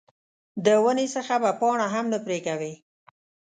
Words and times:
د 0.65 0.67
ونې 0.83 1.07
څخه 1.15 1.33
به 1.43 1.51
پاڼه 1.59 1.87
هم 1.93 2.05
نه 2.13 2.19
پرې 2.25 2.39
کوې. 2.47 2.73